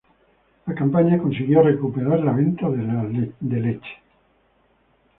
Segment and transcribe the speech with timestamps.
[0.65, 2.71] La campaña consiguió recuperar las ventas
[3.39, 3.99] de leche.